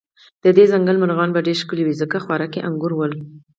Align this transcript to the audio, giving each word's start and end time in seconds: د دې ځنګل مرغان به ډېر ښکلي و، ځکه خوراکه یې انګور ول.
د 0.43 0.45
دې 0.57 0.65
ځنګل 0.71 0.97
مرغان 1.03 1.29
به 1.33 1.45
ډېر 1.47 1.57
ښکلي 1.61 1.83
و، 1.85 1.89
ځکه 2.01 2.17
خوراکه 2.23 2.57
یې 2.59 2.65
انګور 2.67 2.93
ول. 2.95 3.13